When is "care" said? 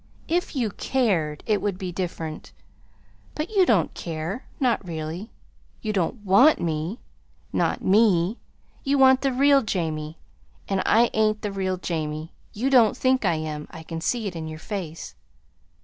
3.93-4.45